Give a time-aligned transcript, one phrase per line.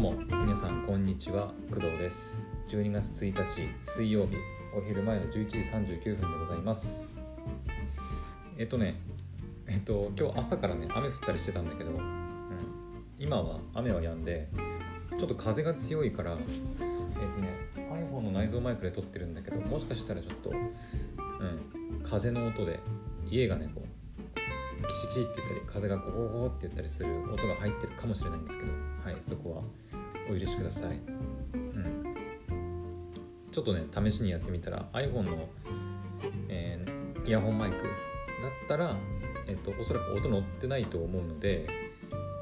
[0.00, 1.52] うも皆さんこんにちは。
[1.68, 2.42] 工藤です。
[2.70, 4.36] 12月1日水曜日
[4.74, 7.06] お昼前の11時39分でございます。
[8.56, 8.98] えっとね
[9.66, 14.48] えっと今日朝からね雨降ったりしてたんだけど、うん、今は雨は止んで
[15.18, 22.80] ちょっと風が強いからえっとね iPhone の内蔵マイクで撮ってるんだけどもしかしたらちょっと、うん、風の音で
[23.26, 23.89] 家がねこう
[24.90, 28.72] キシキシって言ったり風がゴゴゴって言ったりする音が入ってるかもしれないんですけど
[29.04, 29.62] はいそこは
[30.28, 32.14] お許しください、うん、
[33.52, 35.48] ちょっとね試しにやってみたら iPhone の、
[36.48, 37.86] えー、イヤホンマイクだっ
[38.68, 38.96] たら、
[39.46, 41.68] えっと、おそらく音乗ってないと思うので、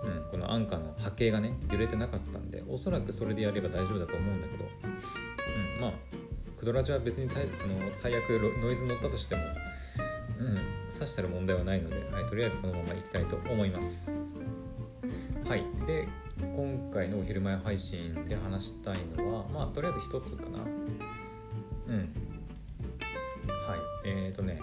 [0.04, 5.92] うん、この安価の波形がね揺れてなかったんでおそらくそれでやれば大丈夫だと思うんだけど、うん、まあ
[6.58, 8.28] クドラジは別にあの最悪
[8.60, 9.42] ノイズ乗ったとしても
[10.38, 10.58] うん、
[10.98, 14.10] 刺したら問題はないので、はい、とりあえずこのままいきたいと思います。
[15.44, 16.08] はい、で
[16.40, 20.58] 今回のお昼前配信で話したいのはまあとりあえず一つかな。
[21.86, 21.96] うん。
[21.96, 24.60] はいえっ、ー、とね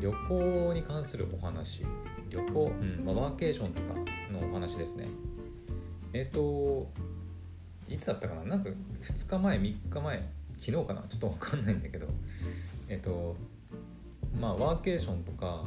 [0.00, 1.84] 旅行に関するお話
[2.30, 3.94] 旅行、うんまあ、ワーケーションとか
[4.32, 5.06] のお話ですね。
[6.12, 6.90] えっ、ー、と
[7.88, 8.44] いつだったかな？
[8.44, 8.70] なんか
[9.02, 11.02] 2日前3日前昨日かな？
[11.08, 12.06] ちょっと分かんないんだけど
[12.88, 13.36] えっ、ー、と
[14.40, 15.64] まあワーケーションとか、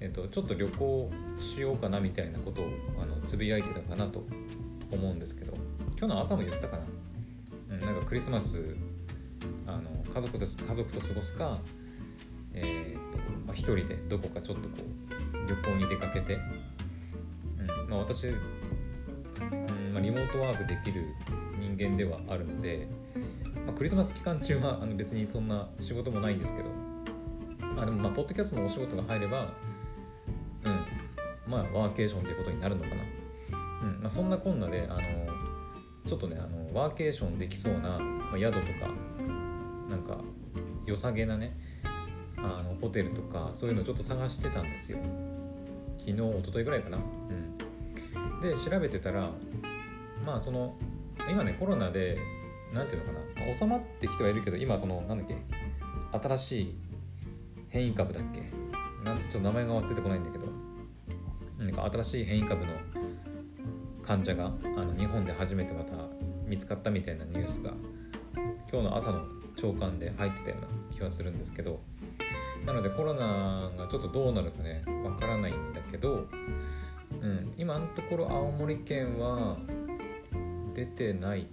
[0.00, 2.66] えーと、ちょっと旅行しようかなみたいなことを
[3.00, 4.24] あのつぶやいてたかなと
[4.90, 5.54] 思うんですけど
[5.98, 6.78] 今日の朝も言ったか
[7.68, 8.76] な,、うん、なんかクリスマス
[9.66, 11.58] あの家族と家族と過ごすか、
[12.52, 14.76] えーとまあ、一人でどこかちょっとこ
[15.44, 16.38] う旅行に出かけて、
[17.58, 18.34] うんまあ、私、うん
[19.92, 21.06] まあ、リモートワークできる
[21.58, 22.88] 人間ではあるので、
[23.66, 26.85] まあ、クリスマス期間中はあの別にそんな仕事もないんですけど
[27.76, 29.52] あでもまあポッドキャストのお仕事が入れば
[30.64, 31.50] うん。
[31.50, 32.96] まあワーケーションということになるのかな。
[33.82, 34.00] うん。
[34.00, 35.00] まあそんなこんなであの
[36.06, 38.90] ちょっとねあのワーケーションできそうな、まあ、宿とか
[39.88, 40.18] なんか
[40.84, 41.56] 良さげなね
[42.36, 44.98] あのホテルとかそういうのちょっと探してたんですよ。
[45.98, 46.98] 昨日一昨日ぐらいかな。
[46.98, 48.40] うん。
[48.40, 49.30] で調べてたら
[50.24, 50.76] まあその
[51.30, 52.18] 今ねコロナで
[52.72, 55.36] 何ていうのかな、まあ、収まってきてはいるけど今そのなんだっけ
[56.18, 56.74] 新しい
[57.68, 58.42] 変異株だっけ？
[59.04, 60.46] なんちょっと名前が忘れてこないんだけど。
[61.58, 62.72] なんか新しい変異株の
[64.02, 65.92] 患者があの日本で初めてまた
[66.46, 67.72] 見つかったみたいなニュースが
[68.70, 69.22] 今日の朝の
[69.56, 71.80] 朝刊で入ってたような気はするんですけど。
[72.66, 76.26] なのでコロナがちょっとどうなるかねわからないんだけど、
[77.12, 79.56] うん、今のところ青森県は
[80.74, 81.46] 出てない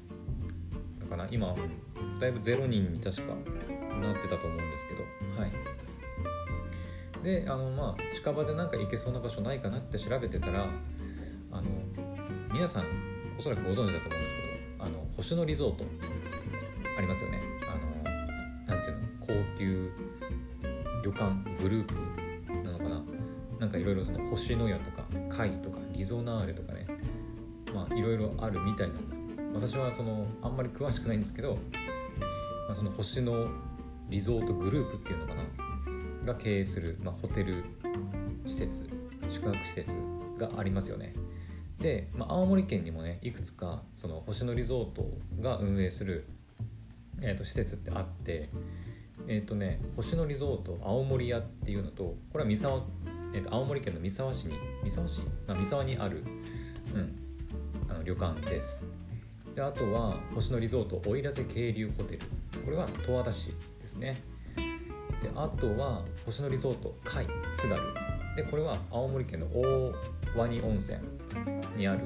[1.00, 1.28] のかな？
[1.30, 1.56] 今
[2.19, 3.35] だいぶ0人に確か
[4.01, 5.03] なってたと思うんですけど。
[5.40, 5.51] はい。
[7.23, 10.67] であのまあ近場でなんか行けそうな場所ないかなって調べてたら
[11.51, 11.63] あの
[12.53, 12.85] 皆さん
[13.39, 15.85] おそらくご存知だと思うんですけどあの星野リゾート
[16.97, 17.41] ありますよね。
[17.67, 19.91] あのなんていうの高級
[21.03, 21.95] 旅館グループ
[22.63, 23.01] なのかな。
[23.59, 26.85] なんかいろいろその星のやとか貝とかリゾナーレとかね
[27.73, 31.57] まあいろいろあるみたいなんですけど私はそのあんまり詳しくないんですけど、
[32.67, 33.47] まあ、その星の
[34.09, 35.42] リゾートグループっていうのかな。
[36.25, 37.63] が経営する、まあ、ホテル
[38.45, 38.89] 施設
[39.29, 39.91] 宿泊施設
[40.38, 41.13] がありますよね。
[41.79, 45.06] で、まあ、青森県にもねいくつかその星野リゾート
[45.41, 46.25] が運営する、
[47.22, 48.50] えー、と施設ってあって
[49.28, 52.83] えっ、ー、とね星野リゾート青森屋っていうのとこれは三沢、
[53.33, 56.23] えー、と青森県の三沢市に三沢市、まあ、三沢にある、
[56.94, 57.16] うん、
[57.89, 58.88] あの旅館です。
[59.56, 62.19] であとは星野リゾート奥入瀬渓流ホテル。
[62.66, 64.32] これは十和田市ですね。
[65.23, 67.25] であとは星野リゾート海
[67.56, 67.81] 津軽。
[68.35, 69.94] でこれは青森県の大
[70.35, 71.00] 鰐温泉
[71.78, 72.01] にある、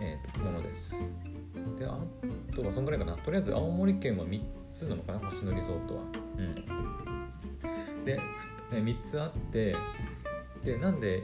[0.00, 0.94] えーと、ものです。
[1.78, 1.98] であ
[2.54, 3.16] とはそんぐらいかな。
[3.16, 4.40] とりあえず青森県は3
[4.72, 6.02] つなのかな星野リゾートは。
[6.38, 6.54] うん。
[8.04, 8.20] で
[8.70, 9.74] 3つあって
[10.64, 11.22] でなんで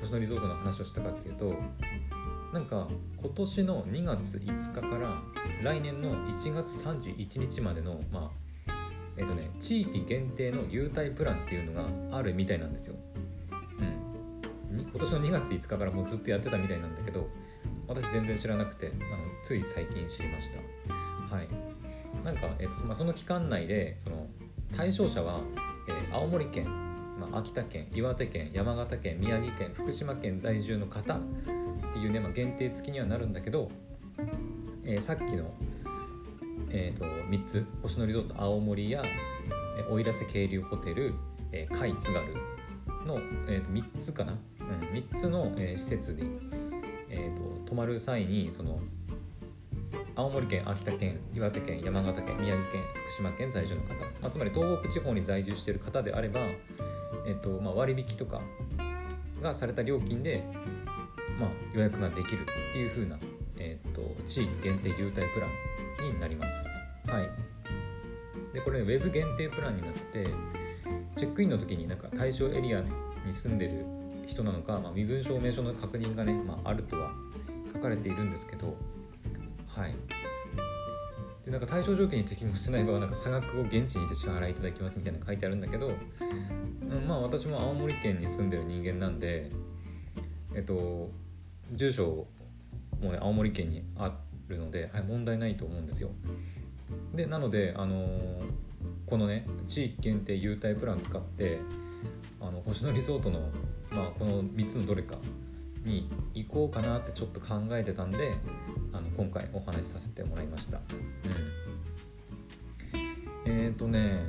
[0.00, 1.54] 星野リゾートの話をしたかっていうと
[2.52, 2.88] なんか
[3.20, 5.22] 今年の2月5日から
[5.62, 8.51] 来年の1月31日までの、まあ、
[9.16, 12.96] えっ、とね地域限定の優待プランっていうのがあるみたいなんですよ。
[14.70, 17.28] うん、今年の2月5日からもうずっとやってたみたいなんだけど
[17.86, 21.36] 私全然知らなくてあのつい最近知りました。
[21.36, 21.48] はい、
[22.24, 24.26] なんか、えーとまあ、その期間内でその
[24.76, 25.40] 対象者は、
[25.88, 26.66] えー、青森県、
[27.18, 31.20] まあ、秋田県岩手県山形県宮城県福島県在住の方っ
[31.92, 33.70] ていうね、まあ、限定付きにはなるんだけど、
[34.84, 35.52] えー、さっきの
[36.72, 37.66] えーと、3つ。
[37.82, 39.02] 星野リゾート青森や
[39.88, 41.14] 奥入瀬渓流ホテル、
[41.52, 42.26] えー、津軽
[43.06, 46.22] の、えーと、3つかな、うん、3つの、えー、施設に、
[47.10, 48.80] えーと、泊まる際にその
[50.14, 56.40] 青森県秋田県岩手県山形県宮城県福島県在住の方、まあ、つまり東北地方に在住している方であれば、
[57.26, 58.40] えーとまあ、割引とか
[59.40, 60.44] がされた料金で、
[61.40, 63.18] まあ、予約ができるっていう風な、
[63.58, 65.50] えーと、地域限定優待プラン
[66.10, 66.68] になります。
[67.06, 67.30] はい、
[68.52, 70.26] でこれ、ウェブ限定プランになって
[71.16, 72.88] チェックインの時になんか対象エリアに
[73.32, 73.84] 住んでる
[74.26, 77.12] 人なのか、まあ、身分証明書の確認がね、まあ、あるとは
[77.72, 78.76] 書かれているんですけど
[79.68, 79.94] はい
[81.44, 89.50] でなんか対象条件に適合してない場合はなんか差額を現地にて支払いいただきますみたいな書いてあるんだけど、うん、まあ私も青森県に住んでる人間なんで
[90.54, 91.10] えっと
[91.72, 92.26] 住所
[93.00, 94.12] もね青森県にあ
[94.52, 96.10] るので、はい、問題ないと思うんですよ
[97.14, 98.08] でなのであのー、
[99.06, 101.58] このね地域限定優待プラン使って
[102.40, 103.40] あの星野リゾートの、
[103.92, 105.16] まあ、この3つのどれか
[105.84, 108.34] に行こうかなってちょっと考えてたんで
[108.92, 110.80] あの今回お話しさせてもらいました。
[112.94, 114.20] うん、えっ、ー、とね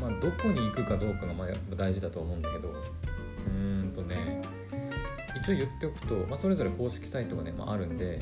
[0.00, 2.74] まあどこに行くかどうかがまあ大事だと思うんだけど
[3.46, 4.42] うんとね
[5.36, 8.20] 一応言っておくと、まあ、それぞれ公式サイトがね、まあ、あるんで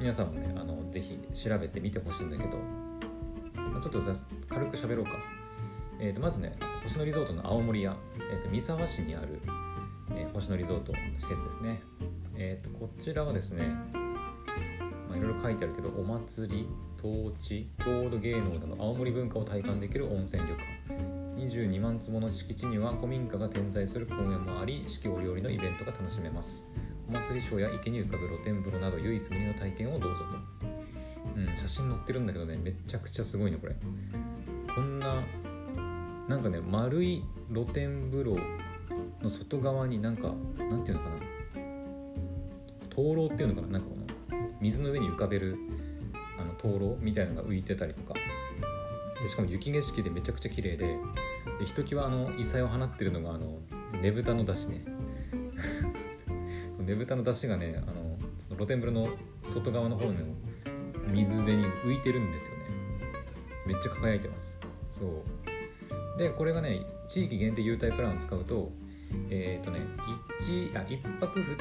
[0.00, 2.58] 皆さんもねあのぜひ調べてみてほしいんだけど、
[3.56, 4.00] まあ、ちょっと
[4.48, 5.12] 軽く喋ろうか。
[5.98, 7.96] えー、とまずね星野リゾートの青森屋、
[8.30, 9.40] えー、と三沢市にある、
[10.10, 11.80] えー、星野リゾートの施設ですね、
[12.36, 13.64] えー、とこちらはですね
[15.16, 16.68] いろいろ書いてあるけどお祭り
[16.98, 20.85] 統治郷土芸能など青森文化を体感できる温泉旅館
[21.36, 26.66] 22万坪の敷地には古民家が点在する公園もあり四季折々のイベントが楽しめます。
[27.08, 30.66] お祭りショーや池に浮かぶ露天風呂など唯一無二の体験をどうぞと、
[31.36, 33.76] うん、写真載ってるんだけどねめちゃくちゃすごいねこれ。
[34.74, 35.22] こんな
[36.26, 37.22] なんかね丸い
[37.52, 38.38] 露天風呂
[39.22, 41.16] の外側になんかなんていうのかな。
[42.88, 44.06] 灯籠っていうのかななんかこの
[44.58, 45.58] 水の上に浮かべる
[46.40, 48.14] あの灯籠みたいなのが浮いてたりとか。
[49.20, 50.98] でしかも雪景色でめちゃくちゃ綺麗で
[51.58, 53.58] でひときわあの異彩を放ってるのがあの
[54.00, 54.84] ねぶたの出汁ね。
[56.84, 59.08] ねぶたの出汁がねあのその露天風呂の
[59.42, 60.14] 外側の方の
[61.08, 62.64] 水辺に浮いてるんですよね。
[63.66, 64.60] めっちゃ輝いてます。
[64.92, 66.18] そう。
[66.18, 68.70] でこれがね地域限定優待プランを使うと
[69.30, 69.80] えっ、ー、とね
[70.40, 71.58] 1, あ1泊2日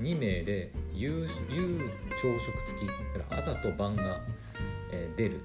[0.00, 1.90] 2名で夕夕
[2.20, 2.88] 朝食付き
[3.30, 4.20] 朝と晩が、
[4.90, 5.40] えー、出る、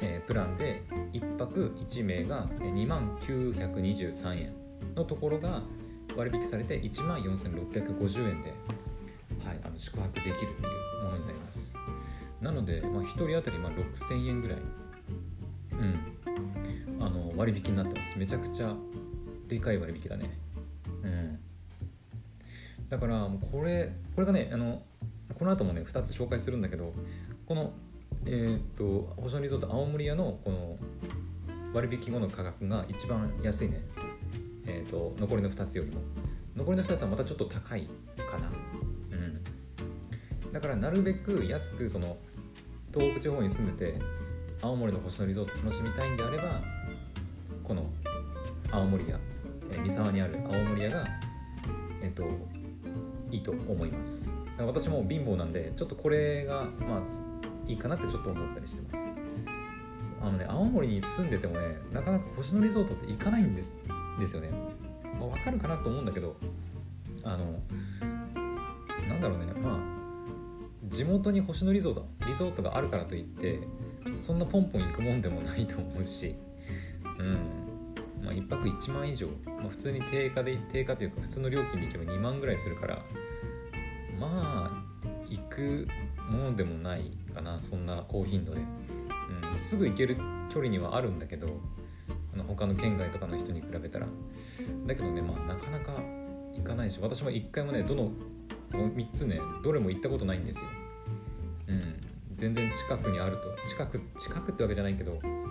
[0.00, 4.52] えー、プランで1泊1名が2万923円
[4.94, 5.62] のところが
[6.16, 8.50] 割引されて1万4650円で、
[9.44, 10.46] はい、あの宿泊できるってい
[11.00, 11.76] うものになります。
[12.40, 14.58] なので、まあ、1人当たりま6000円ぐらい。
[15.72, 17.04] うん。
[17.04, 18.18] あの割引になってます。
[18.18, 18.74] めちゃくちゃ
[19.48, 20.38] でかい割引だね。
[21.02, 21.38] うん。
[22.88, 24.82] だからもうこれこれがねあの
[25.38, 26.92] この後もね2つ紹介するんだけど
[27.46, 27.72] この
[28.26, 30.78] えっ、と星野リゾート青森屋のこの
[31.72, 33.82] 割引後の価格が一番安いね。
[34.66, 36.00] え、ー、と残りの2つよりも。
[36.56, 38.48] 残りの2つはまたちょっと高いかな。
[39.12, 40.52] うん。
[40.52, 42.16] だからなるべく安くその
[42.92, 43.98] 東北地方に住んでて
[44.60, 46.60] 青森の星野リゾート楽しみたいんであれば
[47.64, 47.86] この
[48.70, 49.18] 青森屋、
[49.72, 51.06] えー、三沢にある青森屋が
[52.02, 52.28] えっ、と
[53.30, 54.32] いいと思います。
[54.58, 57.29] 私も貧乏なんでちょっとこれがまあ
[57.70, 59.10] いいかなってちょっと思ったりしてます。
[60.20, 63.72] あのね青森に住んでてもねなかなか星野リゾートって行かないんです
[64.18, 64.50] ですよね、
[65.18, 66.36] まあ、分かるかなと思うんだけど
[67.22, 67.58] あの
[69.08, 69.52] なんだろうね。
[69.54, 70.00] まあ
[70.88, 73.60] 地元に星野リゾートリゾートがあるからといって
[74.18, 76.34] そんなポンポン行くもんでもないと思うし。
[77.18, 77.38] うん。
[78.22, 83.02] まあ、1泊1万以上、まあ、普通に定価で定価というか普通の料金で行けば2万ぐらいするから
[84.18, 84.90] まあ
[85.30, 85.88] 行く
[86.30, 90.16] ものでもないかなそんな高頻度で、うん、すぐ行ける
[90.48, 91.48] 距離にはあるんだけど
[92.32, 94.06] あの他の県外とかの人に比べたら。
[94.86, 95.92] だけどねまあなかなか
[96.56, 98.10] 行かないし私も1回もねどの
[98.70, 100.64] 3つねどれも行ったことないんですよ。
[101.68, 102.00] うん
[102.36, 103.68] 全然近くにあると。
[103.68, 105.18] 近く近くってわけじゃないけど。
[105.22, 105.50] うん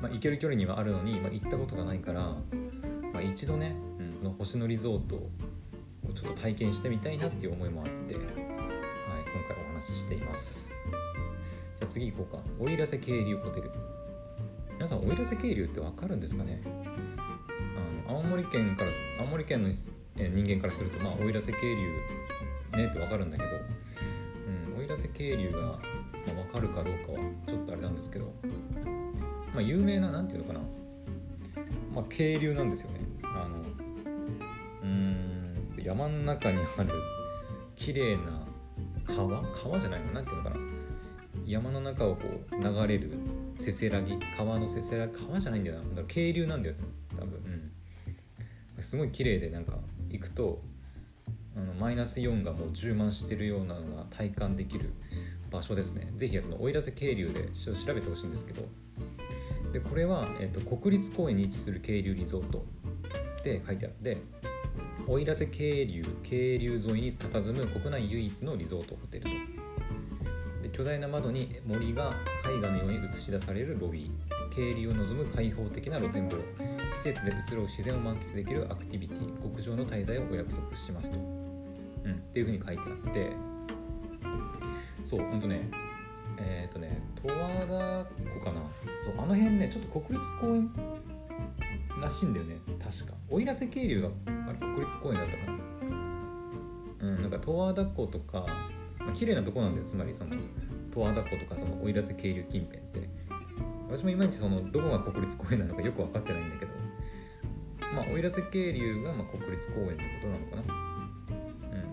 [0.00, 2.20] まあ、行ける距離にはあるのに、まあ、行ったことがないから、
[3.12, 5.30] まあ、一度ね、うん、の星野リゾートを
[6.14, 8.14] ちょっと体験してみたいなっていう思いもあって、
[9.32, 10.68] 今回お話ししています。
[10.68, 12.42] じゃあ次行こうか。
[12.58, 13.70] 奥入瀬渓流ホテル。
[14.74, 16.62] 皆さん奥入瀬渓流って分かるんですかね？
[18.08, 21.76] あの青森県から青森県の人間からするとまあ奥入瀬渓流
[22.76, 23.50] ねって分かるんだけど、
[24.74, 25.80] 奥入瀬渓流が、ま
[26.30, 28.32] あ、分かるかどうかはちょっとあれなんですけど
[29.54, 30.60] まあ、有名な何ていうのかな、
[31.94, 33.00] まあ、渓流なんですよね。
[33.22, 33.62] あの
[34.82, 36.90] うん山の中にある
[37.74, 38.37] 綺麗な
[39.08, 39.42] 川？
[39.52, 40.12] 川じゃないの？
[40.12, 40.56] なんていうのかな？
[41.46, 42.22] 山の中をこ
[42.52, 43.12] う流れる
[43.58, 44.18] せせらぎ？
[44.36, 45.14] 川のせせらぎ？
[45.16, 46.02] 川じゃないんだよな。
[46.06, 46.74] 渓流なんだよ。
[47.18, 47.34] 多分。
[48.76, 48.82] うん。
[48.82, 50.62] すごい綺麗でなんか行くと
[51.56, 54.92] あのマイナスイオンがもう充満してるようなのが体感できる
[55.50, 56.12] 場所ですね。
[56.16, 58.68] ぜひその奥入瀬渓流で調べてほしいんですけど。
[59.72, 62.64] でこれは、えーと、国立公園に位置する渓流リゾート
[63.40, 64.16] って書いてあって
[65.08, 69.30] 奥入瀬渓流渓流沿いに佇む国内唯一のリゾートホテルと
[70.62, 72.12] で巨大な窓に森が
[72.46, 76.46] 絵画のように映し出されるロビー渓流を望む開放的な露天風呂
[77.02, 83.32] 季節で移ろう自然を満喫できるアクティビティ極上の滞在をお約束しますと、うん、っていうふうに書いてあって
[85.06, 85.70] そうほんとね
[86.36, 88.60] えっ、ー、とね十和田湖かな
[89.02, 90.70] そうあの辺ねちょっと国立公園
[92.00, 92.56] らしいんだよね。
[92.78, 93.16] 確か。
[93.28, 94.08] 奥入瀬渓流が
[94.48, 95.58] あれ国立公園だったかな。
[97.00, 98.46] うんなんか十和田湖とか、
[98.98, 99.86] まあ、綺麗なとこなんだよ。
[99.86, 100.30] つまりその
[100.90, 103.08] 十和田湖とかその奥入瀬渓流近辺って。
[103.90, 106.72] 私もいまいちそのどこが国立公園なのかよく分かってないんだけど。
[107.94, 110.74] まあ奥入瀬渓流がまあ国立公園ってことなのかな。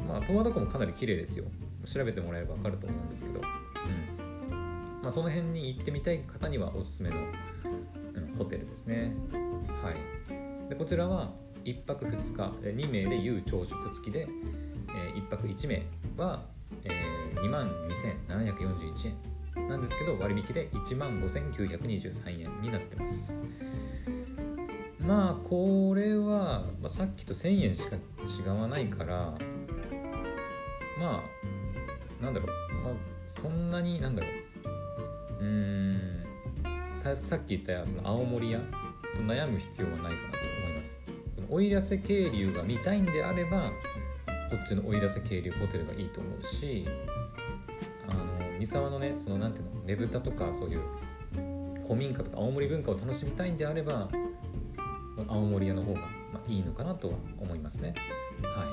[0.01, 1.45] うんまあ十和田湖もかなり綺麗ですよ。
[1.85, 3.39] 調べてもらえれば分かると思うんですけど。
[3.39, 5.01] うん。
[5.01, 9.13] まあその辺に行ってみたい方にはおすすめの、うん、ホテルですね。
[9.83, 10.69] はい。
[10.69, 11.31] でこちらは
[11.63, 14.27] 1泊2日2名で有朝食付きで、
[14.89, 15.85] えー、1泊1名
[16.17, 16.43] は、
[16.83, 17.71] えー、2万
[18.29, 19.35] 2741円。
[19.67, 23.33] なんですけど割引で1万5923円になってます。
[24.99, 27.95] まあこれは、まあ、さっきと1000円しか
[28.45, 29.37] 違わないから
[30.99, 32.93] まあなんだろう、まあ、
[33.27, 34.27] そんなになんだろ
[35.41, 35.43] う。
[35.43, 36.23] うん。
[36.95, 38.59] ささっき言ったその青森屋
[39.15, 40.17] と悩む必要はないかなと
[40.63, 40.99] 思います。
[41.49, 43.71] 奥入瀬渓流が見たいんであれば
[44.49, 46.87] こっちの奥入瀬渓流ホテルがいいと思うし
[48.07, 50.81] あの三沢のねそのなんていうのねぶたとかそういう
[51.83, 54.09] 古民家とか青森文化を楽しみたいんであれば
[55.27, 57.93] 青森屋の方が、まあ、いいのかなとは思いますね。
[58.43, 58.65] は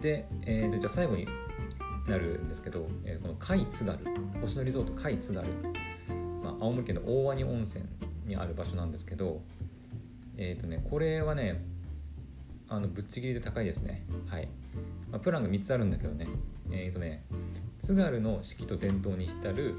[0.00, 0.02] い。
[0.02, 1.26] で、えー、とじゃあ最後に
[2.08, 3.98] なるんですけど、えー、この甲斐津軽
[4.40, 5.46] 星野リゾート甲斐津軽、
[6.42, 7.84] まあ、青森県の大鰐温泉
[8.26, 9.42] にある場所なんですけど
[10.36, 11.64] えっ、ー、とねこれはね
[12.68, 14.06] あのぶっちぎりで高いですね。
[14.26, 14.48] はい、
[15.10, 16.26] まあ、プランが3つあるんだけどね。
[16.70, 17.24] えっ、ー、とね
[17.78, 19.74] 津軽の四季と伝統に浸る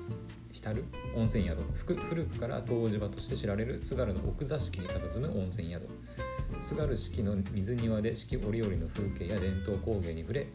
[0.51, 0.85] 浸る？
[1.15, 1.61] 温泉宿。
[2.07, 5.87] 古くから湯治場として知られる津軽の奥座敷に佇む温泉宿。
[6.61, 10.47] 津軽四季の水庭で四季折々の風景や伝統工芸に触れ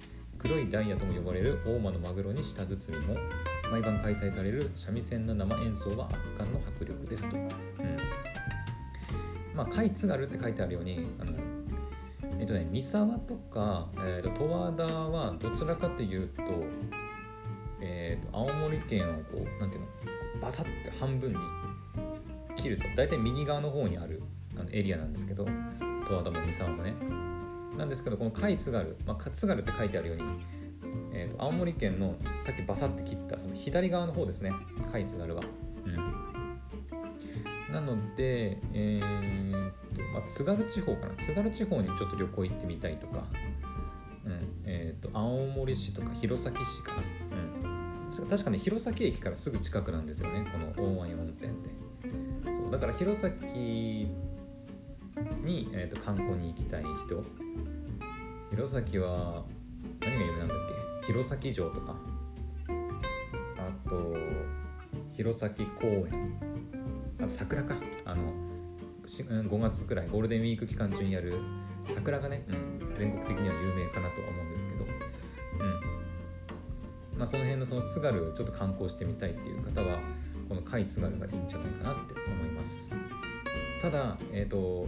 [0.43, 3.17] 黒いダイヤとも呼ばれる大間のマグロに舌包みも
[3.71, 7.49] 毎晩開催される三味線の生演奏は圧巻の迫力ですと、うん、
[9.55, 11.33] まあ「海津軽」って書いてあるようにあの
[12.39, 16.43] えっとね三沢とか、えーと、十和田はどちらかというと,、
[17.83, 21.39] えーと、青森県をこうなんていうのバサッて半分に
[22.57, 24.23] 切ると大体右側の方にある
[24.59, 25.45] あのエリアなんですけど
[26.09, 27.30] 十和田も三沢もね。
[27.77, 30.25] なんですけどこの甲斐津軽、まあ、津軽って書いてあるように、
[31.13, 34.53] えーと、青森県のさっきバサッて切ったその左側の方ですね。
[34.93, 35.43] 甲斐津軽は。
[35.85, 41.15] うん、なので、えーとまあ、津軽地方かな。
[41.15, 43.25] 津軽地方にちょっと旅行行ってみたいとか、
[44.27, 44.63] うん。
[44.65, 47.03] えーと、青森市とか弘前市かな、
[48.21, 50.45] うん、確かね弘前駅からすぐ近くなんですよね。
[50.53, 51.71] この大鰐温泉って。
[52.45, 53.33] そうだから弘前
[55.51, 57.25] に、えーと観光に行きたい人。
[58.51, 59.45] 弘前は
[60.01, 60.59] 何が有名なんだっ
[61.03, 61.07] け？
[61.07, 61.97] 弘前城とか。
[63.59, 64.17] あと
[65.13, 66.39] 弘前公園。
[67.21, 67.75] あと桜か。
[68.05, 68.33] あの
[69.07, 71.35] 5月くらいゴールデンウィーク期間中にやる。
[71.89, 72.53] 桜がね、う
[72.85, 74.87] ん、全国的には有名かなとは思うんですけど、う
[77.17, 77.19] ん。
[77.19, 79.99] まあ、その辺のその津軽をちょっと観光してみたいっていう方は
[80.49, 82.93] この甲斐津軽がいいんじゃないかなって思います。
[83.83, 84.87] ただえっ、ー、と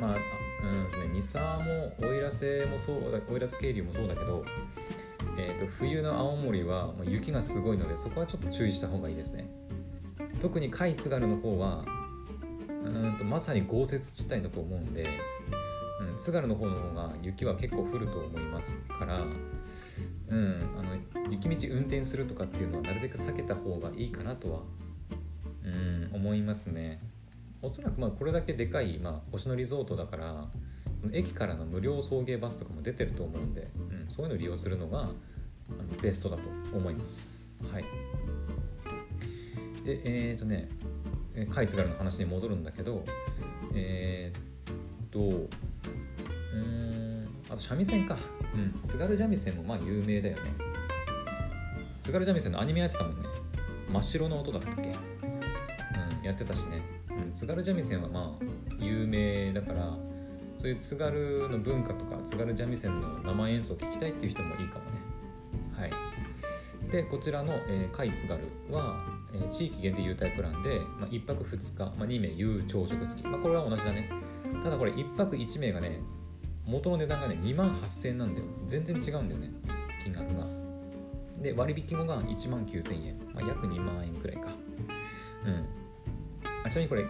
[0.00, 0.16] まあ
[0.62, 4.44] うんね、三沢も奥入瀬もそうだ奥入瀬渓流もそうだけど、
[5.38, 9.48] えーと、冬の青森は雪がすごいのでそこはちょっと注意した方がいいですね
[10.40, 11.84] 特に甲斐津軽の方は
[12.68, 15.06] うんとまさに豪雪地帯だと思うんで、
[16.00, 19.20] うん、津軽の方の方が雪は結構降ると思いますから、
[20.28, 24.60] うん、あの雪道運転するとかっていうのはなるべく避けた方がいいかなとは、
[25.64, 27.00] うん、思いますね。
[27.66, 30.48] おそらくまあこれだけでかい、まあ、星野リゾートだから
[31.12, 35.12] 駅からの無料送迎バスとかも出てると思うんで、うん、そういうのを利用するのがあの
[36.00, 36.42] ベストだと
[36.72, 37.44] 思います。
[37.72, 37.84] はい、
[39.84, 40.68] でえっ、ー、とね
[41.50, 43.04] カイツガルの話に戻るんだけど
[43.74, 45.48] えー、っと
[46.54, 48.16] うんあと三味線か。
[48.54, 50.42] うん津軽三味線もまあ有名だよね。
[52.00, 53.28] 津軽三味線のアニメやってたもんね。
[53.92, 54.82] 真っ白の音だったっけ？
[54.82, 54.84] う
[56.22, 56.80] んやってたしね、
[57.36, 58.44] 津軽三味線はまあ
[58.82, 59.94] 有名だから
[60.58, 64.96] そういう津軽の文化とか津軽三味線の生演奏を聴きたいっていう人もいいかもね。
[65.78, 65.92] はい。
[66.90, 68.40] でこちらの「えー、海津軽
[68.70, 74.10] は」えー、地域限定優待プランで、まあ、1泊2日、まあ、2名有朝食付き、まあ、これは同じだね。
[74.64, 76.00] ただこれ1泊1名がね
[76.64, 78.46] 元の値段がね2万8000円なんだよ。
[78.66, 79.50] 全然違うんだよね
[80.02, 80.46] 金額が。
[81.42, 84.48] で割引後が1万9000円、まあ、約2万円くらいか。
[85.44, 85.66] うん。
[86.64, 87.06] あちなみにこれ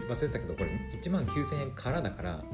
[0.00, 0.70] 忘れてたけどこれ
[1.00, 2.44] 1万9000円からだから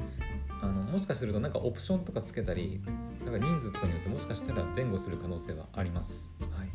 [0.61, 2.81] あのもしかするとなんかオプションとかつけたり
[3.23, 6.65] なんか人数とかによってもしかしたら前後する可能性はあります、は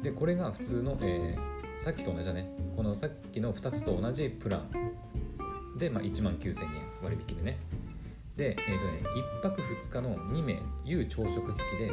[0.00, 2.50] い、でこれが普通の、えー、さっきと同じだね。
[2.76, 5.78] このさっきの2つと同じプラン。
[5.78, 6.68] で、まあ、1万9000円。
[7.02, 7.58] 割引でね。
[8.36, 9.02] で、えーとね、
[9.40, 11.92] 1泊2日の2名有朝食付きで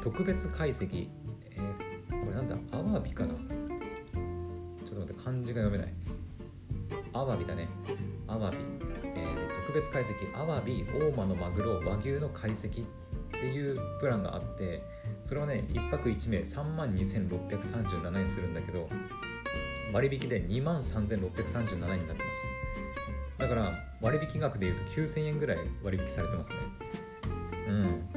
[0.00, 1.08] 特別解析、
[1.50, 2.56] えー、これなんだ？
[2.76, 3.34] アワビかな？
[3.34, 3.44] ちょっ
[4.90, 5.94] と待って漢字が読めない
[7.12, 7.68] アワビだね。
[8.26, 8.58] アワビ、
[9.04, 10.36] えー、特別解析。
[10.36, 12.86] アワビ大間のマグロ和牛の解析っ
[13.30, 14.82] ていうプランがあって
[15.24, 18.88] それはね1泊1名3万2637円するんだけど
[19.92, 22.46] 割引で2万3637円になってます。
[23.38, 26.56] だから割引額でいうと9000円ぐらい割引されてますね。
[27.68, 28.08] うん。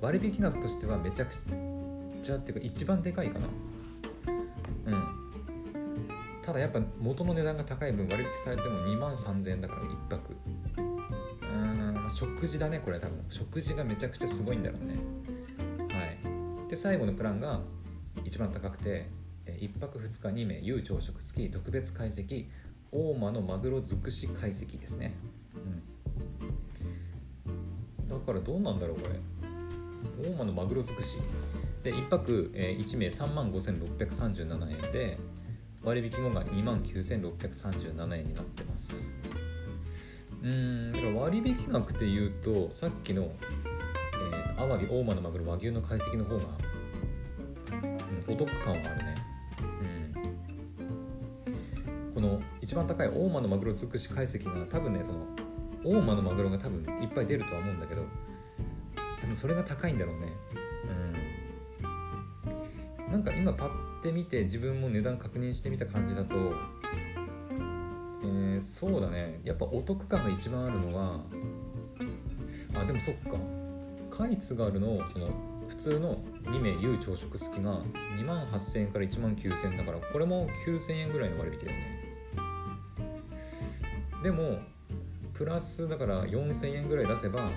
[0.00, 3.48] 割引額としてはめちゃくちゃっていうか一番でかいかな。
[6.54, 10.36] だやっぱ元の値段が高い分割引されても2万3000円だから1泊。
[10.76, 13.24] うん食事だねこれ多分。
[13.28, 14.94] 食事がめちゃくちゃすごいんだろうね。
[15.94, 16.04] は
[16.66, 16.70] い。
[16.70, 17.60] で最後のプランが
[18.24, 19.08] 一番高くて
[19.46, 22.46] 1泊2日2名有朝食付き特別解析
[22.90, 25.14] 大間のマグロ尽くし解析ですね、
[27.46, 29.18] うん、だからどうなんだろうこれ。
[30.30, 31.16] 大間のマグロ尽くし。
[31.82, 35.18] で1泊1名3万5637円で
[35.84, 39.12] 割引後が2万9637円になってます。
[40.42, 46.44] うんだから割引額っていうとさっきの、えー、アワビ大間のマグロ和牛の解析の方が、
[48.26, 49.14] うん、お得感はあるね。
[52.14, 55.26] この一番高い大間のマグロ尽くし解析が多分ねその
[55.82, 58.02] 大間のマグロが多分いっぱい出るとは思うんだけど
[59.20, 60.32] 多分それが高いんだろうね。
[63.06, 63.12] うん。
[63.12, 66.36] なんか今パッて見て自分も値段確認してみた感じだと
[68.22, 69.40] えー、そうだね。
[69.44, 71.20] やっぱお得感が一番あるのは
[72.74, 73.38] あでもそっか。
[74.10, 75.28] カイツガルのその
[75.68, 77.80] 普通の2名有朝食付きが
[78.16, 82.00] 2万8000円から1万9000円だからこれも9000円ぐらいの割引だよね。
[84.22, 84.58] でも
[85.32, 87.50] プラスだから4000円ぐらい出せば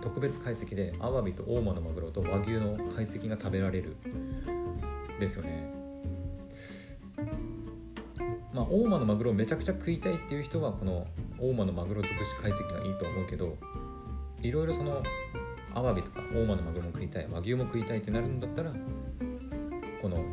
[0.00, 3.96] 特別解析でアワビと大間のマグロと和牛の解析が食べられる。
[5.18, 5.72] ですよね。
[8.52, 11.06] まあ大間のマグロをめちゃくちゃ食いたいっていう人はこの
[11.38, 13.56] 大間のマグロ尽くし解析がいいと思うけど
[14.42, 15.02] いろいろその
[15.74, 18.72] アワビとか大間のマグロも食いたい和牛も食いたいってなるんだったら
[20.00, 20.24] この、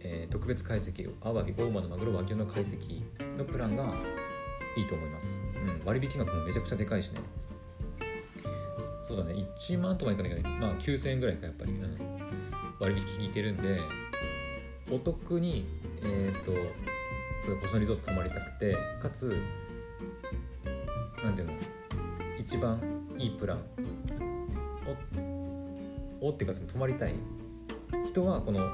[0.00, 3.02] えー、特別解析アワビ大間のマグロ和牛の解析
[3.38, 3.94] のプランが
[4.76, 7.20] いいと思います、うん、割引額もめちゃくちゃでかいしね。
[9.02, 9.34] そうだね。
[9.58, 11.98] 1万とかいかないけど、まあ9000円ぐらいかやっぱり、うん、
[12.82, 13.78] 割引効いてるんで
[14.90, 15.64] お得に
[16.02, 16.52] えっ、ー、と
[17.40, 19.36] それ星野リゾート泊まりたくてかつ
[21.22, 21.54] なんていうの
[22.38, 22.80] 一番
[23.16, 23.62] いいプラン。
[26.20, 27.14] おおっていうかその泊まりたい。
[28.06, 28.72] 人はこの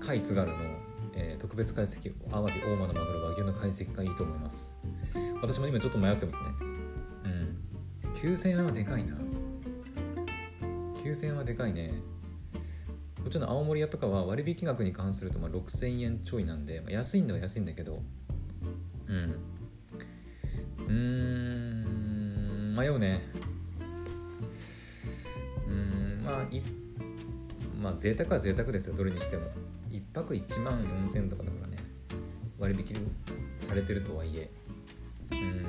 [0.00, 0.56] 海津軽の、
[1.14, 4.74] えー、特別解析アワビ大間のマグロ和牛の解析がいいと思います。
[5.40, 6.44] 私も今ちょっと迷ってますね。
[7.24, 7.58] うん。
[8.14, 9.16] 9000円はでかいな。
[10.96, 11.94] 9000円はでかいね。
[13.24, 18.02] こっちの青森屋とかは割引額に関するとまあ6000円ちょいなんで、まあ、安いんだは安いんだけど
[19.08, 19.34] うん。
[20.86, 23.22] うん迷うね。
[25.66, 26.60] うんまあい
[27.80, 29.46] まあ贅沢は贅沢ですよどれにしても。
[29.90, 31.78] 1泊1万4000円とかだからね。
[32.58, 32.94] 割引
[33.66, 34.50] されてるとはいえ。
[35.30, 35.64] うん。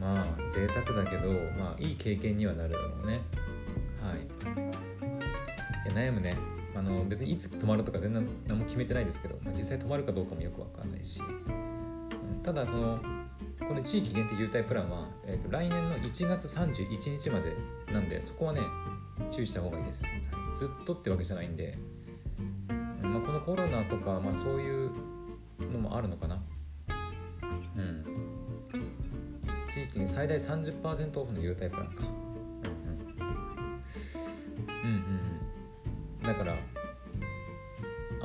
[0.00, 3.20] まあ贅沢だけどまあいい経験にはなるだろうね。
[5.94, 6.36] はいいや悩むね。
[6.74, 12.96] あの別にいつ泊まるとか全然何も決めてないですけど、まあ、実際泊まるかどうかもよくわかんないし、うん、ただその
[13.66, 17.56] この地域限定優待プランは、えーと、来年の1月31日まで
[17.92, 18.60] なんでそこはね
[19.32, 20.04] 注意した方がいいです、
[20.56, 21.76] ずっとってわけじゃないんで、
[23.02, 24.90] まあ、このコロナとか、まあ、そういう
[25.72, 26.40] のもあるのかな。
[27.76, 28.04] うん。
[29.74, 32.29] 地気に最大30%オフの優待プランか。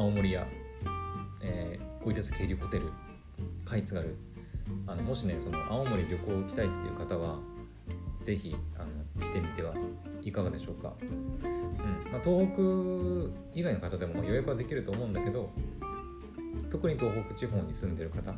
[0.05, 0.45] 青森や、
[1.41, 2.91] えー、大分経理ホテル
[3.65, 4.15] カイツガル
[4.85, 7.39] あのもしねその青森旅行行きたいっていう方は
[8.21, 9.73] ぜひあの来てみては
[10.21, 11.39] いかがでしょうか、うん。
[12.11, 15.49] まあ、東北以外の方でも予約はできると思うんだけど
[16.69, 18.33] 特に東北地方に住んでる方、う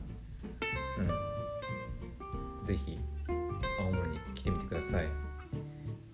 [2.63, 2.97] ん、ぜひ
[3.77, 5.07] 青森に来てみてください。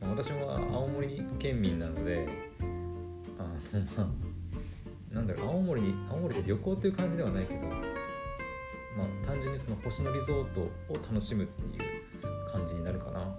[0.02, 2.28] ま私は青森県民なので
[3.38, 3.44] あ
[4.00, 4.33] の
[5.24, 7.76] んだろう青森に青森で旅行っていう感じではないけどま
[9.26, 13.22] あ単純にその星野リゾートを楽しむっていう感じになるかな。
[13.22, 13.30] うん。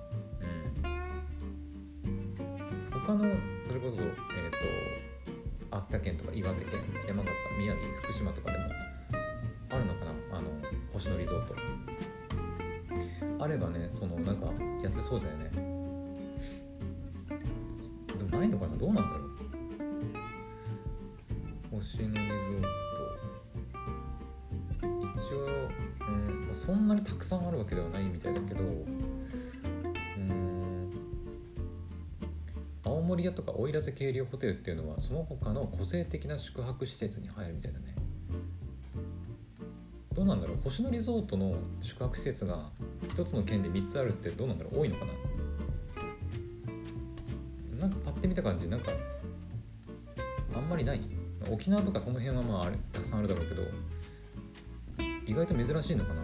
[2.91, 3.25] 他の
[3.67, 4.51] それこそえっ、ー、
[5.71, 8.65] と秋田県とか岩手県山形宮城福島とかでも
[9.71, 10.49] あるのかなあの
[10.93, 11.55] 星野リゾート。
[13.39, 14.47] あればねそのなんか
[14.83, 15.51] やってそうだよね。
[18.17, 19.24] でもないのかなどうなんだろう。
[21.97, 22.67] 星野リゾート。
[24.83, 25.39] 一応、
[26.49, 28.67] うん、そんなにたくさんあるわけではないみたいだけどう
[30.21, 30.91] ん
[32.85, 37.95] 青森屋とか奥入瀬渓流ホテルっていうのはその他の個性的な宿泊施設に入るみたいだね。
[40.17, 40.57] どうなんだろう？
[40.65, 42.71] 星野リゾートの宿泊施設が
[43.09, 44.81] 1つの県で3つあるってどうなんだろう？
[44.81, 45.13] 多いのかな？
[47.83, 48.91] なんかパッて見た感じなんか
[50.57, 51.01] あんまりない。
[51.51, 53.63] 沖縄とかその辺はまああれたくさんあるだろうけど
[55.27, 56.21] 意外と珍しいのかな？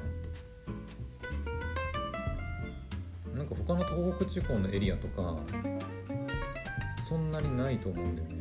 [3.35, 5.37] なんか他の東北地方のエリアとか
[7.01, 8.37] そんなにないと思うんだよね。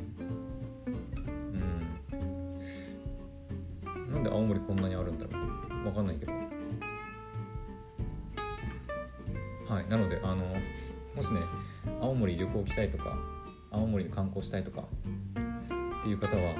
[3.86, 4.14] うん。
[4.14, 5.32] なんで青森こんなにあるんだろ
[5.84, 5.88] う？
[5.88, 6.34] わかんないけど。
[9.74, 9.88] はい。
[9.88, 10.44] なのであの
[11.16, 11.40] もしね
[12.02, 13.18] 青森旅行来たいとか
[13.72, 16.56] 青森で観光したいとかっていう方は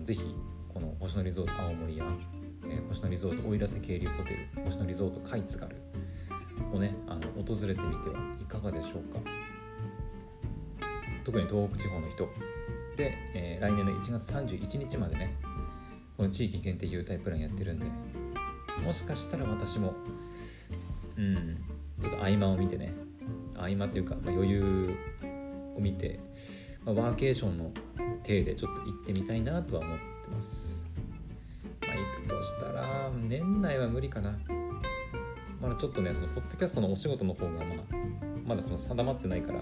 [0.00, 0.34] のぜひ
[0.72, 2.04] この星野リゾート青森や、
[2.64, 5.76] えー、星野リゾート奥入瀬渓流ホテル星野リゾートカイツガル
[6.72, 9.20] をねあの訪れてみてはいかがでしょうか。
[11.22, 12.28] 特に東北地方の人。
[12.96, 15.36] で、えー、来年の1月31日までね
[16.16, 17.86] この地域限定優待プランやってるんで
[18.84, 19.94] もしかしたら私も
[21.16, 21.64] うん
[22.02, 22.92] ちょっと合間を見てね
[23.56, 24.96] 合間っていうか、まあ、余裕
[25.76, 26.20] を見て、
[26.84, 27.72] まあ、ワーケーションの
[28.30, 30.86] 体でちょっと行ってみたいなとは思ってます。
[31.82, 34.38] まあ行くとしたら年内は無理かな。
[35.60, 37.66] まだちょっとねそのポッドキャストのお仕事の方がまあ
[38.46, 39.60] まだその定まってないから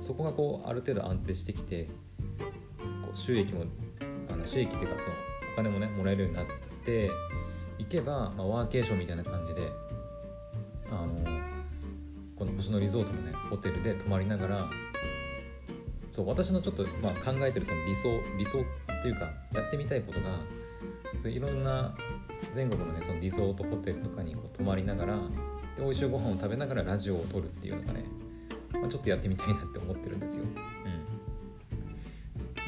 [0.00, 1.88] そこがこうある程度安定してきて
[3.02, 3.64] こう収益も
[4.30, 5.12] あの収益っていうかその
[5.52, 6.46] お金もねもらえるようになっ
[6.84, 7.10] て
[7.78, 9.68] いけば、まあ、ワーケーションみたいな感じで
[10.90, 11.24] あの
[12.34, 14.70] この星野リゾートのねホテルで泊まりながら
[16.18, 18.64] そう私のちょっと、まあ、考えてるその理想理想っ
[19.02, 20.30] ていうかやってみたいことが
[21.16, 21.94] そういろんな
[22.56, 25.20] 全国のねそのリゾートホテルとかにこう泊まりながらで
[25.78, 28.02] 美味しいご飯を食べながらラジオを撮るっていうのがね、
[28.72, 30.42] まあ、ちょっとやってみたいなって思ってるんですよ。
[30.42, 30.48] うん、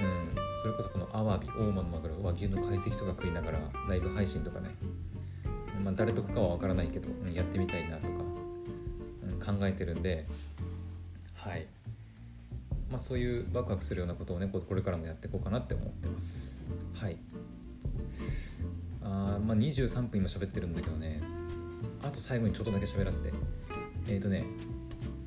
[0.06, 0.28] うん、
[0.62, 3.58] それこそこのアワビ大間のマグロ和牛の解析とか食いながら
[3.88, 4.70] ライブ配信とかね。
[5.82, 8.08] まあ、誰とかは分からないけど、うん、やってみたいなとか、
[9.50, 10.28] うん、考えてるんで
[11.34, 11.66] はい。
[12.90, 16.64] まあそういうワクワクするようなことをねこれからもやっていこうかなって思ってます。
[16.94, 17.16] はい。
[19.02, 21.20] あまあ23分今喋ってるんだけどね。
[22.02, 23.32] あと最後にちょっとだけ喋らせて。
[24.08, 24.44] えっ、ー、とね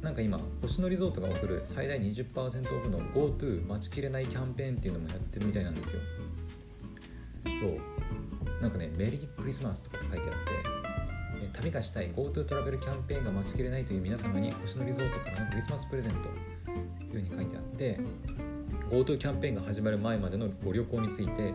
[0.02, 6.02] なんか今星野リゾートが送る最大20%オフの GoTo 待ちきれないキャンペーンっていうのもやってるみたいなんですよ。
[7.45, 8.62] そう。
[8.62, 10.36] なんかねメリークリスマスとかって書いてあっ
[11.52, 16.52] て旅がしたい GoTo トラベルキャンペーンが待ちきれないという皆様に星野リゾートからのクリスマスプレゼント。
[18.89, 21.53] GoTo キャンペーンが始まる前までのご旅行について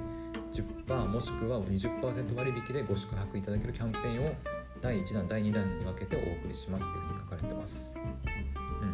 [0.52, 4.32] 10%もしくは20%割引でご宿泊いただけるキャンペーンを
[4.80, 7.94] 第1弾第2弾に分けてお送りしますというふうに書かれてます、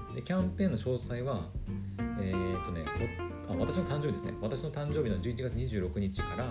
[0.09, 1.49] うん、でキャンペーンの詳細は
[2.21, 2.85] えー、っとね
[3.49, 4.33] あ私の誕生日ですね。
[4.41, 6.47] 私の誕生日の11月26日から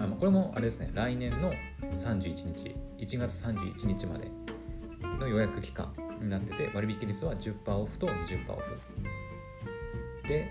[0.00, 0.90] あこれもあれですね。
[0.94, 1.52] 来年の
[1.98, 4.30] 31日1月31日まで
[5.18, 9.17] の予約期間になってて割引率は10%オフと20%オフ。
[10.28, 10.46] で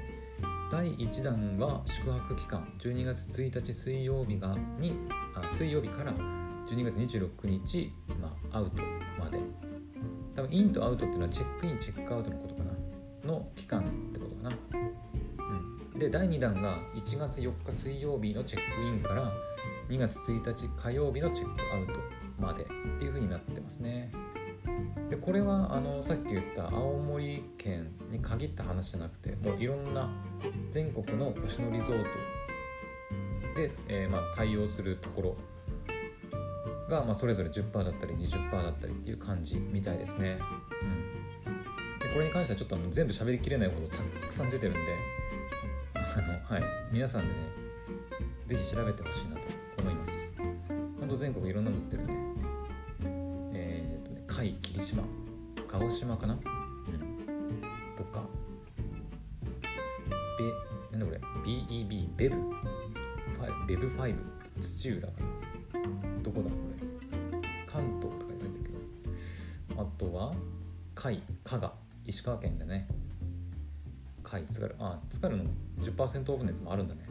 [0.72, 4.98] 第1弾は宿泊期間12月1日水曜日がに
[5.36, 8.84] あ水曜日から12月26日、まあ、アウト
[9.20, 9.38] まで。
[10.36, 12.72] 多分インとアウトっていうのはチェックインチェックアウトのことかな。
[13.28, 14.58] の期間ってことかな。
[15.94, 16.00] うん。
[16.00, 19.32] で第2弾が1月4日水曜日のチェックインから
[19.90, 21.94] 2月1日火曜日のチェックアウト
[22.40, 22.68] までっ
[23.00, 24.12] ていう風になってますね。
[25.10, 30.10] でこれはあのさっき言った青森県に限った話じゃなくてもういろんな
[30.72, 32.10] 全国の星野リゾート
[33.56, 35.38] で、えー、まあ、対応するところ
[36.90, 40.38] が、まあ、それぞれ10%だったり20%だったりっていう感じみたいですね。
[41.46, 44.80] うん、でこれに関してはちょっと全部喋りきれないほどたくさん出てるんで
[45.96, 47.34] あの、はい、皆さんでね
[48.48, 49.42] 是非調べてほしいなと
[49.80, 50.34] 思います。
[51.00, 52.17] ほんと全国いろんなの売ってるんで。
[54.40, 55.04] えっ、ー、とね甲斐霧島。
[55.68, 56.40] 鹿児島かな、うん、
[57.98, 58.24] とか。
[60.92, 62.36] べなんだこれ？BEB ベブ？
[63.68, 64.16] ベブ5
[64.62, 65.08] 土浦
[66.24, 67.40] どこだこれ？
[67.66, 68.70] 関東とか書いてあるけ
[69.76, 69.82] ど。
[69.82, 70.32] あとは
[70.96, 71.74] 甲斐加賀。
[72.06, 72.88] 石川県でね。
[74.24, 74.76] 甲斐津軽。
[74.80, 75.44] あ津軽の
[75.80, 77.02] 10%オフのやつもあるんだね。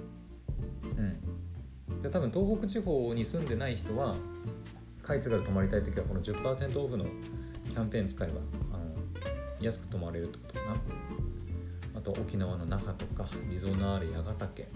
[1.89, 2.03] うん。
[2.03, 4.17] で多分東北地方に住んでない人は
[5.07, 8.41] 甲斐津軽泊まりたい時はこの10%オフのキャンペーン使えば
[8.73, 8.85] あの
[9.61, 10.77] 安く泊まれるってことかな。
[11.97, 14.67] あと沖縄の那覇とかリゾナーレ八ヶ岳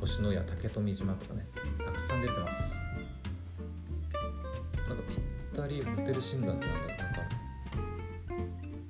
[0.00, 1.44] 星のや竹富島とかね
[1.84, 2.76] たくさん出てます。
[4.88, 7.20] なんかぴったりホテル診断ってなんだろうなんか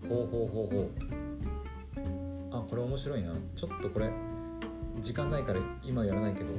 [0.08, 0.82] ほうほうほうほ
[2.52, 2.58] う。
[2.58, 3.32] あこれ面白いな。
[3.56, 4.10] ちょっとこれ
[5.00, 6.52] 時間ないから今やらないけど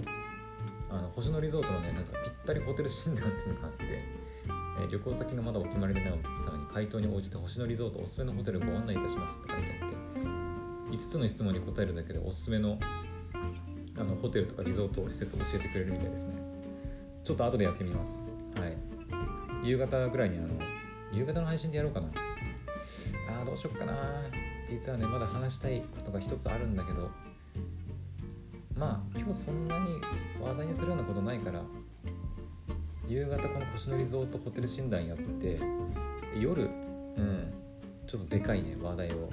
[0.90, 3.84] あの星野リゾートのねなんかぴったりホテル診断っていうのがあって、
[4.82, 12.80] えー、旅行先がまだお決まりでないお客様に回答に応じて星野リゾートおすすめのホテルをご案内いたしますって書いてあって5つの質問に答えるだけでおすすめの
[13.98, 16.34] あのホテルとかリゾート施設を教えてくれるみたいですね。
[17.24, 18.32] ちょっと後でやってみます。
[18.56, 18.78] はい。
[19.68, 20.48] 夕方ぐらいにあの
[21.12, 22.08] 夕方の配信でやろうかな。
[23.30, 23.94] あーどうしよっかな。
[24.70, 27.10] 実はねまだ話したいことが一つあるんだけど
[28.76, 30.00] まあ今日そんなに
[30.40, 31.62] 話題にするようなことないから
[33.10, 35.60] 夕方この星野リゾートホテル診断やって
[36.40, 36.66] 夜う
[37.20, 37.52] ん
[38.06, 39.32] ちょっとでかいね話題を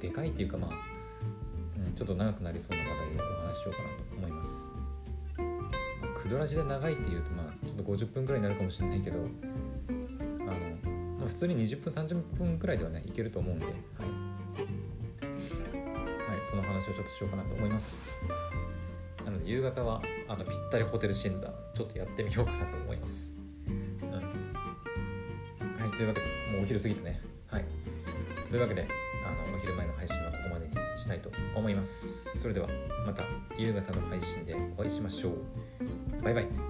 [0.00, 0.70] でかいっていうかまあ
[1.86, 4.68] うんちょっと長くなりそうな話題をお話ししようかなと思います。
[6.22, 9.28] クドラジで長いっていうとまあちょっと50分くらいになるかもしれないけどあの、
[11.18, 13.78] まあ、普通に20分30分くらいではねいけると思うんで、はい、は
[16.34, 18.10] い、その話をちょっとしようかなと思います。
[19.44, 23.32] 夕方はあのぴったりホテル診断ちょっとやってみようかなと思います。
[23.66, 27.20] うん、はいというわけでもうお昼過ぎてね。
[27.50, 27.64] はい、
[28.48, 28.88] というわけで
[29.26, 32.30] あのお昼前の配信はここまでにしたいと思います。
[32.38, 32.68] それでは
[33.06, 33.22] また
[33.56, 36.22] 夕方の配信でお会いしましょう。
[36.22, 36.63] バイバイ。